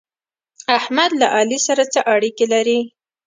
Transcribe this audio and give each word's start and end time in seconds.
احمد 0.77 1.11
له 1.21 1.27
علي 1.35 1.59
سره 1.67 1.83
څه 1.93 1.99
اړېکې 2.13 2.45
لري؟ 2.53 2.79